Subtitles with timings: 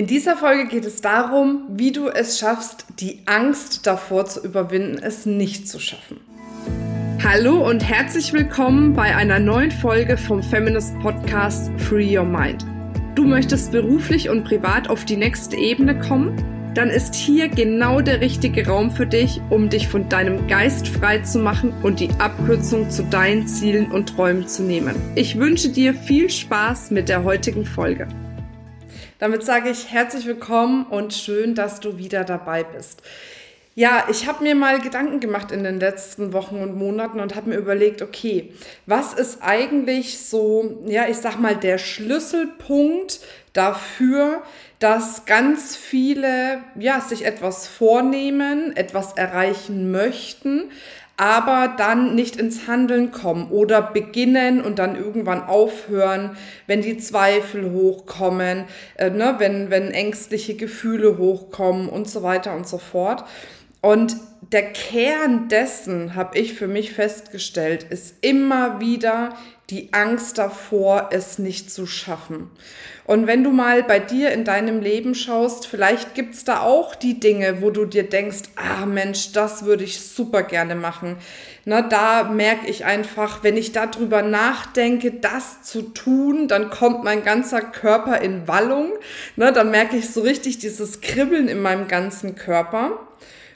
[0.00, 4.96] In dieser Folge geht es darum, wie du es schaffst, die Angst davor zu überwinden,
[4.96, 6.16] es nicht zu schaffen.
[7.22, 12.64] Hallo und herzlich willkommen bei einer neuen Folge vom Feminist Podcast Free Your Mind.
[13.14, 16.72] Du möchtest beruflich und privat auf die nächste Ebene kommen?
[16.74, 21.18] Dann ist hier genau der richtige Raum für dich, um dich von deinem Geist frei
[21.18, 24.94] zu machen und die Abkürzung zu deinen Zielen und Träumen zu nehmen.
[25.14, 28.08] Ich wünsche dir viel Spaß mit der heutigen Folge.
[29.20, 33.02] Damit sage ich herzlich willkommen und schön, dass du wieder dabei bist.
[33.74, 37.50] Ja, ich habe mir mal Gedanken gemacht in den letzten Wochen und Monaten und habe
[37.50, 38.54] mir überlegt, okay,
[38.86, 43.20] was ist eigentlich so, ja, ich sag mal, der Schlüsselpunkt
[43.52, 44.42] dafür,
[44.78, 50.70] dass ganz viele, ja, sich etwas vornehmen, etwas erreichen möchten,
[51.20, 57.72] aber dann nicht ins Handeln kommen oder beginnen und dann irgendwann aufhören, wenn die Zweifel
[57.72, 63.24] hochkommen, äh, ne, wenn, wenn ängstliche Gefühle hochkommen und so weiter und so fort.
[63.82, 64.16] Und
[64.50, 69.36] der Kern dessen, habe ich für mich festgestellt, ist immer wieder
[69.70, 72.50] die Angst davor, es nicht zu schaffen.
[73.04, 76.94] Und wenn du mal bei dir in deinem Leben schaust, vielleicht gibt es da auch
[76.94, 81.16] die Dinge, wo du dir denkst, ah Mensch, das würde ich super gerne machen.
[81.64, 87.24] Na, da merke ich einfach, wenn ich darüber nachdenke, das zu tun, dann kommt mein
[87.24, 88.92] ganzer Körper in Wallung.
[89.36, 92.98] Na, dann merke ich so richtig dieses Kribbeln in meinem ganzen Körper.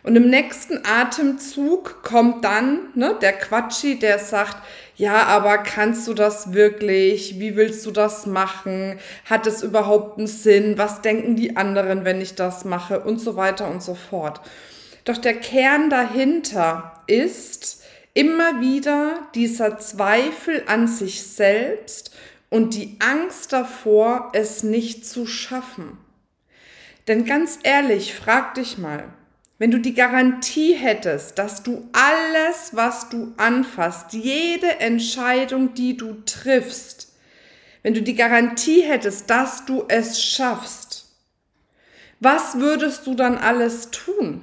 [0.04, 4.58] Und im nächsten Atemzug kommt dann ne, der Quatschi, der sagt,
[4.96, 7.40] ja, aber kannst du das wirklich?
[7.40, 8.98] Wie willst du das machen?
[9.24, 10.76] Hat es überhaupt einen Sinn?
[10.76, 13.00] Was denken die anderen, wenn ich das mache?
[13.00, 14.42] Und so weiter und so fort.
[15.04, 22.14] Doch der Kern dahinter ist immer wieder dieser Zweifel an sich selbst
[22.50, 25.96] und die Angst davor, es nicht zu schaffen.
[27.08, 29.04] Denn ganz ehrlich, frag dich mal,
[29.58, 36.22] wenn du die Garantie hättest, dass du alles, was du anfasst, jede Entscheidung, die du
[36.26, 37.12] triffst,
[37.82, 41.04] wenn du die Garantie hättest, dass du es schaffst,
[42.20, 44.42] was würdest du dann alles tun?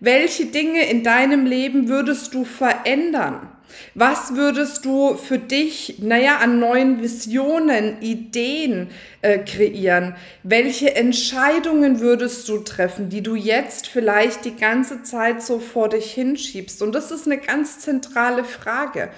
[0.00, 3.50] Welche Dinge in deinem Leben würdest du verändern?
[3.94, 8.88] Was würdest du für dich, naja, an neuen Visionen, Ideen
[9.22, 10.14] äh, kreieren?
[10.42, 16.12] Welche Entscheidungen würdest du treffen, die du jetzt vielleicht die ganze Zeit so vor dich
[16.12, 16.82] hinschiebst?
[16.82, 19.10] Und das ist eine ganz zentrale Frage.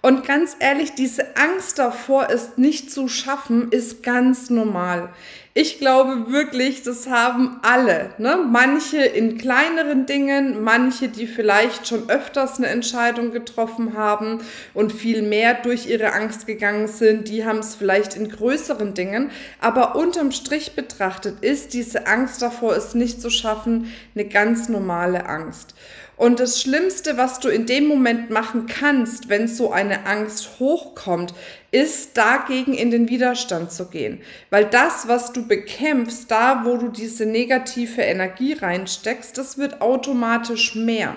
[0.00, 5.08] Und ganz ehrlich, diese Angst davor, es nicht zu schaffen, ist ganz normal.
[5.60, 8.10] Ich glaube wirklich, das haben alle.
[8.18, 8.46] Ne?
[8.48, 14.38] Manche in kleineren Dingen, manche, die vielleicht schon öfters eine Entscheidung getroffen haben
[14.72, 19.32] und viel mehr durch ihre Angst gegangen sind, die haben es vielleicht in größeren Dingen.
[19.60, 25.26] Aber unterm Strich betrachtet ist diese Angst davor, es nicht zu schaffen, eine ganz normale
[25.26, 25.74] Angst.
[26.18, 31.32] Und das Schlimmste, was du in dem Moment machen kannst, wenn so eine Angst hochkommt,
[31.70, 34.20] ist dagegen in den Widerstand zu gehen.
[34.50, 40.74] Weil das, was du bekämpfst, da wo du diese negative Energie reinsteckst, das wird automatisch
[40.74, 41.14] mehr.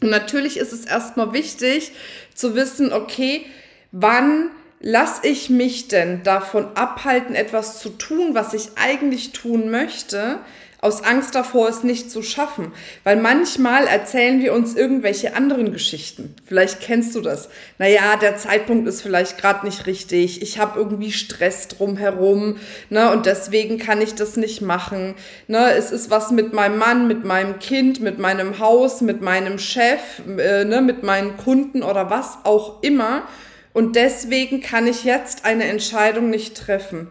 [0.00, 1.90] Und natürlich ist es erstmal wichtig
[2.32, 3.44] zu wissen, okay,
[3.90, 10.38] wann lasse ich mich denn davon abhalten, etwas zu tun, was ich eigentlich tun möchte,
[10.80, 12.72] aus Angst davor, es nicht zu schaffen.
[13.04, 16.34] Weil manchmal erzählen wir uns irgendwelche anderen Geschichten.
[16.46, 17.50] Vielleicht kennst du das.
[17.78, 20.40] Naja, der Zeitpunkt ist vielleicht gerade nicht richtig.
[20.40, 22.56] Ich habe irgendwie Stress drumherum.
[22.88, 25.14] Ne, und deswegen kann ich das nicht machen.
[25.48, 29.58] Ne, es ist was mit meinem Mann, mit meinem Kind, mit meinem Haus, mit meinem
[29.58, 30.00] Chef,
[30.38, 33.24] äh, ne, mit meinen Kunden oder was auch immer.
[33.72, 37.08] Und deswegen kann ich jetzt eine Entscheidung nicht treffen.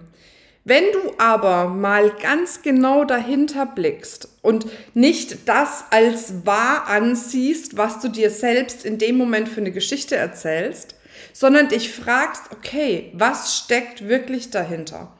[0.65, 7.99] Wenn du aber mal ganz genau dahinter blickst und nicht das als wahr ansiehst, was
[8.01, 10.95] du dir selbst in dem Moment für eine Geschichte erzählst,
[11.33, 15.13] sondern dich fragst, okay, was steckt wirklich dahinter?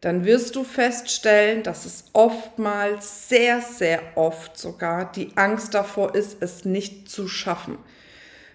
[0.00, 6.36] Dann wirst du feststellen, dass es oftmals, sehr, sehr oft sogar, die Angst davor ist,
[6.40, 7.78] es nicht zu schaffen.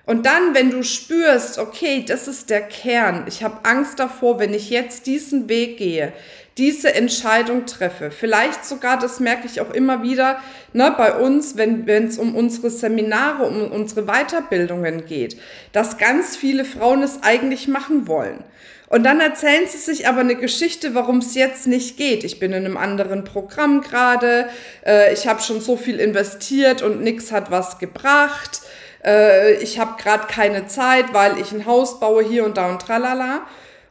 [0.10, 4.56] Und dann, wenn du spürst, okay, das ist der Kern, ich habe Angst davor, wenn
[4.56, 6.14] ich jetzt diesen Weg gehe,
[6.58, 8.10] diese Entscheidung treffe.
[8.10, 10.40] Vielleicht sogar, das merke ich auch immer wieder
[10.74, 15.38] ne, bei uns, wenn es um unsere Seminare, um unsere Weiterbildungen geht,
[15.74, 18.44] dass ganz viele Frauen es eigentlich machen wollen.
[18.88, 22.24] Und dann erzählen sie sich aber eine Geschichte, warum es jetzt nicht geht.
[22.24, 24.50] Ich bin in einem anderen Programm gerade,
[24.84, 28.62] äh, ich habe schon so viel investiert und nichts hat was gebracht
[29.04, 32.82] äh, ich habe gerade keine Zeit, weil ich ein Haus baue hier und da und
[32.82, 33.42] tralala.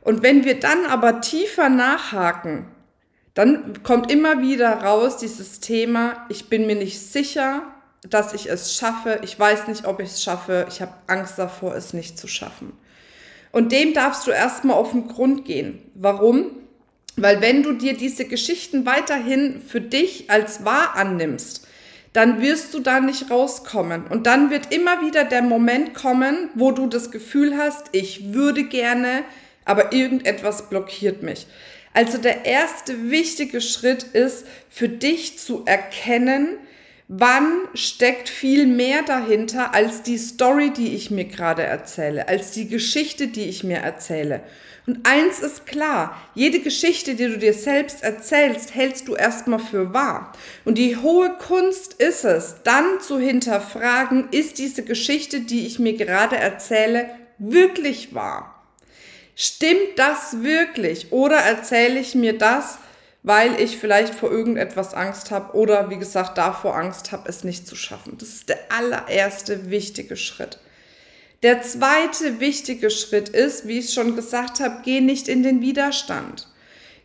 [0.00, 2.66] Und wenn wir dann aber tiefer nachhaken,
[3.34, 7.62] dann kommt immer wieder raus dieses Thema, ich bin mir nicht sicher,
[8.08, 11.74] dass ich es schaffe, ich weiß nicht, ob ich es schaffe, ich habe Angst davor,
[11.74, 12.72] es nicht zu schaffen.
[13.52, 15.90] Und dem darfst du erstmal auf den Grund gehen.
[15.94, 16.50] Warum?
[17.16, 21.66] Weil wenn du dir diese Geschichten weiterhin für dich als wahr annimmst,
[22.18, 24.08] dann wirst du da nicht rauskommen.
[24.08, 28.64] Und dann wird immer wieder der Moment kommen, wo du das Gefühl hast, ich würde
[28.64, 29.22] gerne,
[29.64, 31.46] aber irgendetwas blockiert mich.
[31.94, 36.56] Also der erste wichtige Schritt ist für dich zu erkennen,
[37.08, 42.68] wann steckt viel mehr dahinter als die Story, die ich mir gerade erzähle, als die
[42.68, 44.42] Geschichte, die ich mir erzähle.
[44.86, 49.92] Und eins ist klar, jede Geschichte, die du dir selbst erzählst, hältst du erstmal für
[49.92, 50.32] wahr.
[50.64, 55.94] Und die hohe Kunst ist es, dann zu hinterfragen, ist diese Geschichte, die ich mir
[55.94, 58.64] gerade erzähle, wirklich wahr?
[59.34, 61.12] Stimmt das wirklich?
[61.12, 62.78] Oder erzähle ich mir das,
[63.22, 67.66] weil ich vielleicht vor irgendetwas Angst habe oder wie gesagt davor Angst habe, es nicht
[67.66, 68.16] zu schaffen.
[68.18, 70.58] Das ist der allererste wichtige Schritt.
[71.42, 76.48] Der zweite wichtige Schritt ist, wie ich schon gesagt habe, geh nicht in den Widerstand.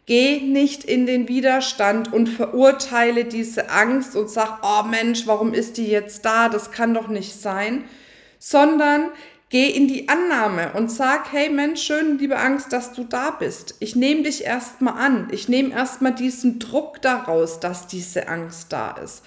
[0.05, 5.77] Geh nicht in den Widerstand und verurteile diese Angst und sag, oh Mensch, warum ist
[5.77, 6.49] die jetzt da?
[6.49, 7.85] Das kann doch nicht sein.
[8.37, 9.11] Sondern
[9.53, 13.75] Geh in die Annahme und sag, hey Mensch, schön, liebe Angst, dass du da bist.
[13.79, 15.27] Ich nehme dich erstmal an.
[15.29, 19.21] Ich nehme erstmal diesen Druck daraus, dass diese Angst da ist.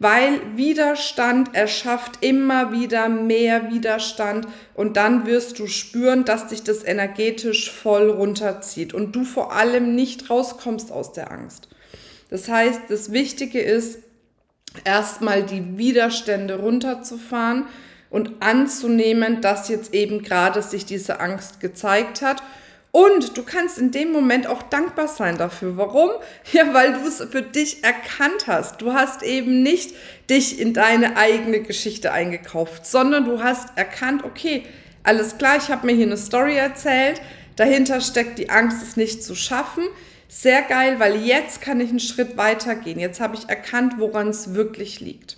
[0.00, 6.82] Weil Widerstand erschafft immer wieder mehr Widerstand und dann wirst du spüren, dass dich das
[6.82, 11.68] energetisch voll runterzieht und du vor allem nicht rauskommst aus der Angst.
[12.30, 14.00] Das heißt, das Wichtige ist,
[14.84, 17.66] erstmal die Widerstände runterzufahren
[18.10, 22.42] und anzunehmen, dass jetzt eben gerade sich diese Angst gezeigt hat.
[22.90, 25.76] Und du kannst in dem Moment auch dankbar sein dafür.
[25.76, 26.10] Warum?
[26.52, 28.80] Ja, weil du es für dich erkannt hast.
[28.80, 29.94] Du hast eben nicht
[30.30, 34.64] dich in deine eigene Geschichte eingekauft, sondern du hast erkannt, okay,
[35.02, 37.20] alles klar, ich habe mir hier eine Story erzählt,
[37.56, 39.84] dahinter steckt die Angst, es nicht zu schaffen.
[40.28, 42.98] Sehr geil, weil jetzt kann ich einen Schritt weiter gehen.
[42.98, 45.37] Jetzt habe ich erkannt, woran es wirklich liegt.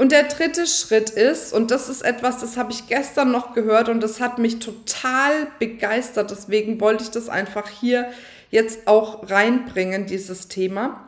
[0.00, 3.90] Und der dritte Schritt ist, und das ist etwas, das habe ich gestern noch gehört
[3.90, 8.08] und das hat mich total begeistert, deswegen wollte ich das einfach hier
[8.50, 11.04] jetzt auch reinbringen, dieses Thema.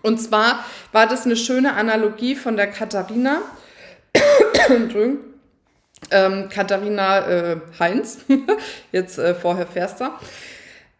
[0.00, 3.42] Und zwar war das eine schöne Analogie von der Katharina.
[6.10, 8.20] ähm, Katharina äh, Heinz,
[8.92, 10.18] jetzt äh, vorher Ferster.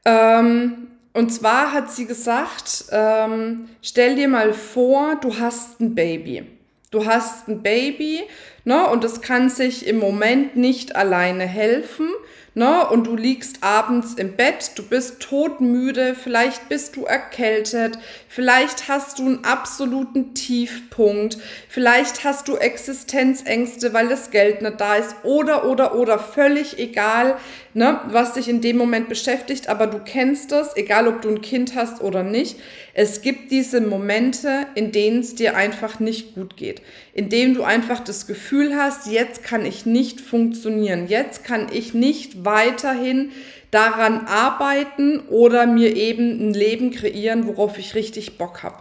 [0.04, 6.55] Ähm, und zwar hat sie gesagt, ähm, stell dir mal vor, du hast ein Baby.
[6.90, 8.22] Du hast ein Baby
[8.64, 12.08] ne, und es kann sich im Moment nicht alleine helfen.
[12.54, 17.98] Ne, und du liegst abends im Bett, du bist todmüde, vielleicht bist du erkältet,
[18.30, 21.36] vielleicht hast du einen absoluten Tiefpunkt,
[21.68, 27.36] vielleicht hast du Existenzängste, weil das Geld nicht da ist oder, oder, oder, völlig egal,
[27.76, 31.42] ne, was dich in dem Moment beschäftigt, aber du kennst es, egal ob du ein
[31.42, 32.56] Kind hast oder nicht.
[32.94, 36.80] Es gibt diese Momente, in denen es dir einfach nicht gut geht,
[37.12, 41.92] in denen du einfach das Gefühl hast, jetzt kann ich nicht funktionieren, jetzt kann ich
[41.92, 43.30] nicht weiterhin
[43.70, 48.78] daran arbeiten oder mir eben ein Leben kreieren, worauf ich richtig Bock habe.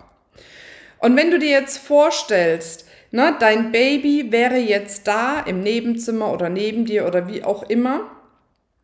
[1.00, 6.47] Und wenn du dir jetzt vorstellst, ne, dein Baby wäre jetzt da im Nebenzimmer oder
[6.47, 8.15] neben dir oder wie auch immer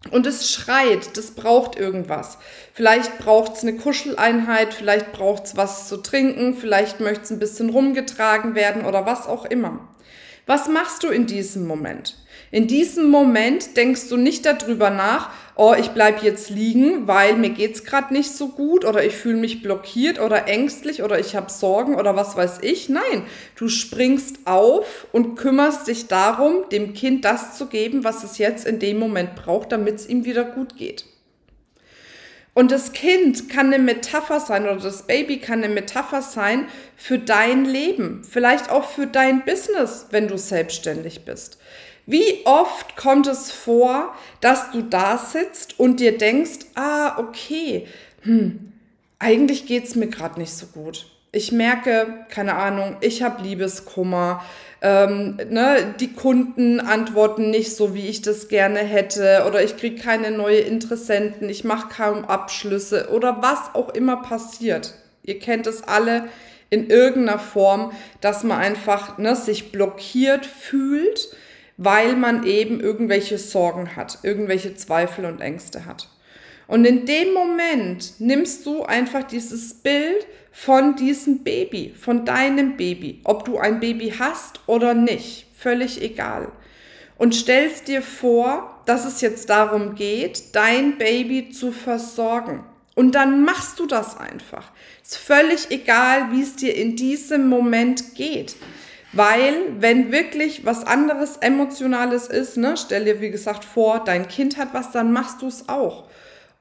[0.09, 2.39] und es schreit, das braucht irgendwas.
[2.73, 7.39] Vielleicht braucht es eine Kuscheleinheit, vielleicht braucht es was zu trinken, vielleicht möchte es ein
[7.39, 9.87] bisschen rumgetragen werden oder was auch immer.
[10.45, 12.17] Was machst du in diesem Moment?
[12.51, 17.51] In diesem Moment denkst du nicht darüber nach, oh, ich bleib jetzt liegen, weil mir
[17.51, 21.51] geht's gerade nicht so gut oder ich fühle mich blockiert oder ängstlich oder ich habe
[21.51, 22.89] Sorgen oder was weiß ich.
[22.89, 23.23] Nein,
[23.55, 28.65] du springst auf und kümmerst dich darum, dem Kind das zu geben, was es jetzt
[28.65, 31.05] in dem Moment braucht, damit es ihm wieder gut geht.
[32.53, 36.67] Und das Kind kann eine Metapher sein oder das Baby kann eine Metapher sein
[36.97, 41.59] für dein Leben, vielleicht auch für dein Business, wenn du selbstständig bist.
[42.05, 47.87] Wie oft kommt es vor, dass du da sitzt und dir denkst, ah, okay,
[48.23, 48.73] hm,
[49.17, 51.05] eigentlich geht's mir gerade nicht so gut.
[51.31, 54.43] Ich merke, keine Ahnung, ich habe Liebeskummer,
[54.81, 60.01] ähm, ne, die Kunden antworten nicht so, wie ich das gerne hätte, oder ich kriege
[60.01, 64.95] keine neue Interessenten, ich mache kaum Abschlüsse oder was auch immer passiert.
[65.23, 66.25] Ihr kennt es alle
[66.69, 71.29] in irgendeiner Form, dass man einfach ne, sich blockiert fühlt
[71.83, 76.09] weil man eben irgendwelche Sorgen hat, irgendwelche Zweifel und Ängste hat.
[76.71, 83.19] Und in dem Moment nimmst du einfach dieses Bild von diesem Baby, von deinem Baby,
[83.25, 86.49] ob du ein Baby hast oder nicht, völlig egal.
[87.17, 92.63] Und stellst dir vor, dass es jetzt darum geht, dein Baby zu versorgen.
[92.95, 94.71] Und dann machst du das einfach.
[95.03, 98.55] Ist völlig egal, wie es dir in diesem Moment geht.
[99.11, 104.55] Weil, wenn wirklich was anderes Emotionales ist, ne, stell dir wie gesagt vor, dein Kind
[104.55, 106.05] hat was, dann machst du es auch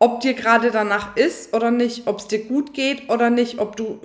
[0.02, 3.76] ob dir gerade danach ist oder nicht, ob es dir gut geht oder nicht, ob
[3.76, 4.00] du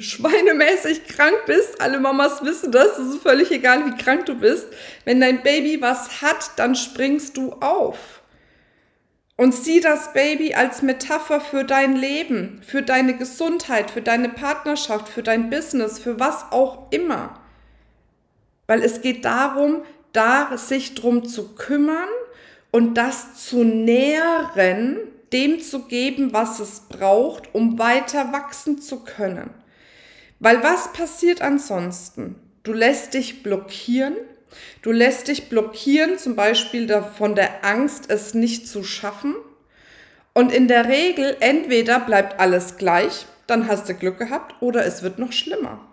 [0.00, 1.80] schweinemäßig krank bist.
[1.80, 2.98] Alle Mamas wissen das.
[2.98, 4.66] Es ist völlig egal, wie krank du bist.
[5.04, 8.20] Wenn dein Baby was hat, dann springst du auf.
[9.36, 15.08] Und sieh das Baby als Metapher für dein Leben, für deine Gesundheit, für deine Partnerschaft,
[15.08, 17.38] für dein Business, für was auch immer.
[18.66, 22.08] Weil es geht darum, da sich drum zu kümmern
[22.72, 24.98] und das zu nähren,
[25.32, 29.50] dem zu geben, was es braucht, um weiter wachsen zu können.
[30.40, 32.36] Weil was passiert ansonsten?
[32.62, 34.14] Du lässt dich blockieren.
[34.82, 39.34] Du lässt dich blockieren, zum Beispiel von der Angst, es nicht zu schaffen.
[40.32, 45.02] Und in der Regel, entweder bleibt alles gleich, dann hast du Glück gehabt, oder es
[45.02, 45.87] wird noch schlimmer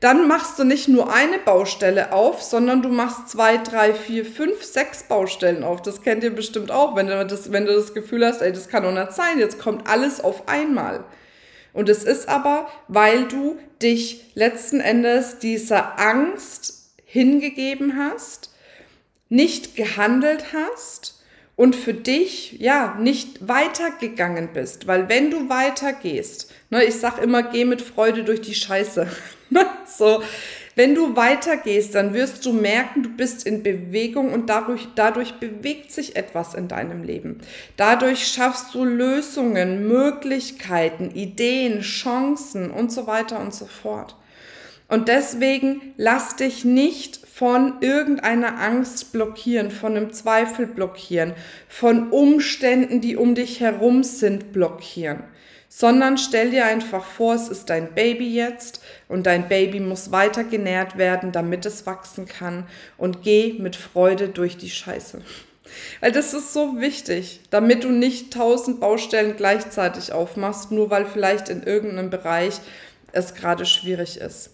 [0.00, 4.62] dann machst du nicht nur eine Baustelle auf, sondern du machst zwei, drei, vier, fünf,
[4.62, 5.80] sechs Baustellen auf.
[5.80, 8.68] Das kennt ihr bestimmt auch, wenn du das, wenn du das Gefühl hast, ey, das
[8.68, 11.04] kann doch nicht sein, jetzt kommt alles auf einmal.
[11.72, 18.50] Und es ist aber, weil du dich letzten Endes dieser Angst hingegeben hast,
[19.28, 21.22] nicht gehandelt hast
[21.56, 27.42] und für dich ja nicht weitergegangen bist, weil wenn du weitergehst, ne, ich sag immer,
[27.42, 29.08] geh mit Freude durch die Scheiße.
[29.86, 30.22] so,
[30.74, 35.90] wenn du weitergehst, dann wirst du merken, du bist in Bewegung und dadurch, dadurch bewegt
[35.90, 37.38] sich etwas in deinem Leben.
[37.78, 44.16] Dadurch schaffst du Lösungen, Möglichkeiten, Ideen, Chancen und so weiter und so fort.
[44.88, 51.32] Und deswegen lass dich nicht von irgendeiner Angst blockieren, von einem Zweifel blockieren,
[51.68, 55.24] von Umständen, die um dich herum sind, blockieren
[55.68, 60.44] sondern stell dir einfach vor, es ist dein Baby jetzt und dein Baby muss weiter
[60.44, 65.22] genährt werden, damit es wachsen kann und geh mit Freude durch die Scheiße.
[66.00, 71.48] Weil das ist so wichtig, damit du nicht tausend Baustellen gleichzeitig aufmachst, nur weil vielleicht
[71.48, 72.60] in irgendeinem Bereich
[73.12, 74.50] es gerade schwierig ist.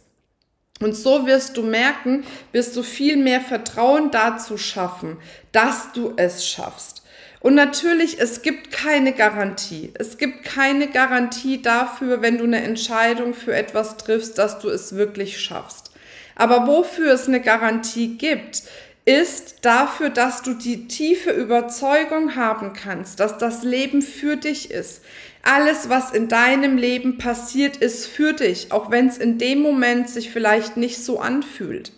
[0.81, 5.19] Und so wirst du merken, wirst du viel mehr Vertrauen dazu schaffen,
[5.53, 7.02] dass du es schaffst.
[7.43, 9.91] Und natürlich, es gibt keine Garantie.
[9.95, 14.95] Es gibt keine Garantie dafür, wenn du eine Entscheidung für etwas triffst, dass du es
[14.95, 15.91] wirklich schaffst.
[16.37, 18.63] Aber wofür es eine Garantie gibt,
[19.05, 25.03] ist dafür, dass du die tiefe Überzeugung haben kannst, dass das Leben für dich ist.
[25.43, 30.09] Alles, was in deinem Leben passiert, ist für dich, auch wenn es in dem Moment
[30.09, 31.91] sich vielleicht nicht so anfühlt.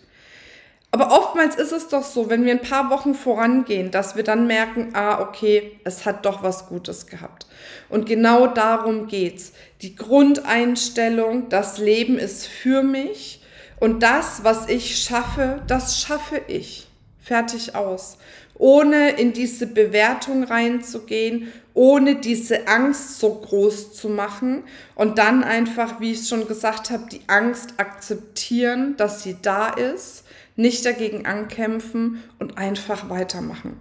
[0.95, 4.47] Aber oftmals ist es doch so, wenn wir ein paar Wochen vorangehen, dass wir dann
[4.47, 7.47] merken, ah, okay, es hat doch was Gutes gehabt.
[7.89, 9.51] Und genau darum geht's.
[9.81, 13.41] Die Grundeinstellung, das Leben ist für mich
[13.81, 16.87] und das, was ich schaffe, das schaffe ich.
[17.19, 18.17] Fertig aus.
[18.57, 24.63] Ohne in diese Bewertung reinzugehen, ohne diese Angst so groß zu machen
[24.95, 30.23] und dann einfach, wie ich schon gesagt habe, die Angst akzeptieren, dass sie da ist
[30.55, 33.79] nicht dagegen ankämpfen und einfach weitermachen.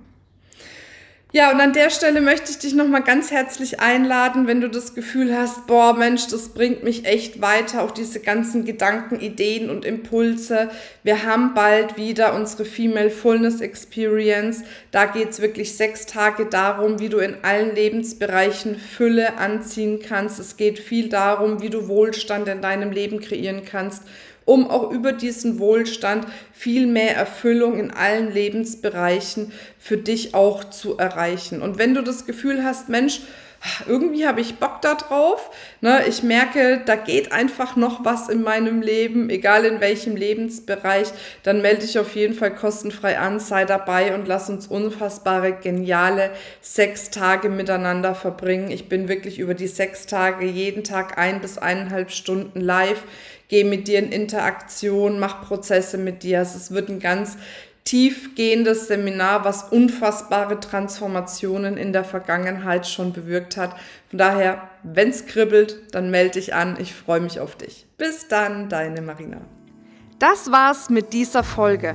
[1.37, 4.95] Ja, und an der Stelle möchte ich dich nochmal ganz herzlich einladen, wenn du das
[4.95, 9.85] Gefühl hast, boah, Mensch, das bringt mich echt weiter, auch diese ganzen Gedanken, Ideen und
[9.85, 10.71] Impulse.
[11.03, 14.63] Wir haben bald wieder unsere Female Fullness Experience.
[14.93, 20.39] Da geht's wirklich sechs Tage darum, wie du in allen Lebensbereichen Fülle anziehen kannst.
[20.39, 24.05] Es geht viel darum, wie du Wohlstand in deinem Leben kreieren kannst
[24.45, 30.97] um auch über diesen Wohlstand viel mehr Erfüllung in allen Lebensbereichen für dich auch zu
[30.97, 31.63] erreichen.
[31.63, 33.21] Und wenn du das Gefühl hast, Mensch,
[33.89, 35.51] irgendwie habe ich Bock da drauf.
[35.81, 36.05] Ne?
[36.07, 41.09] Ich merke, da geht einfach noch was in meinem Leben, egal in welchem Lebensbereich.
[41.43, 46.31] Dann melde dich auf jeden Fall kostenfrei an, sei dabei und lass uns unfassbare, geniale
[46.61, 48.71] sechs Tage miteinander verbringen.
[48.71, 53.03] Ich bin wirklich über die sechs Tage jeden Tag ein bis eineinhalb Stunden live
[53.55, 56.41] gehe mit dir in Interaktion, mach Prozesse mit dir.
[56.41, 57.39] Also es wird ein ganz
[57.85, 63.77] tiefgehendes Seminar, was unfassbare Transformationen in der Vergangenheit schon bewirkt hat.
[64.11, 66.77] Von daher, wenn es kribbelt, dann melde dich an.
[66.81, 67.87] Ich freue mich auf dich.
[67.97, 69.41] Bis dann, deine Marina.
[70.19, 71.95] Das war's mit dieser Folge.